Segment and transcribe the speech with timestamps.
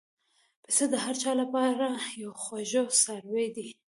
[0.63, 1.89] پسه د هر چا له پاره
[2.21, 3.67] یو خوږ څاروی دی.